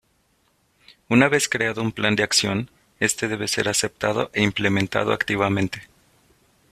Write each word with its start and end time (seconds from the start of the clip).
Una 1.09 1.29
vez 1.29 1.47
creado 1.47 1.83
un 1.83 1.91
plan 1.91 2.15
de 2.15 2.23
acción, 2.23 2.71
este 2.99 3.27
debe 3.27 3.47
ser 3.47 3.69
aceptado 3.69 4.31
e 4.33 4.41
implementado 4.41 5.13
activamente. 5.13 5.87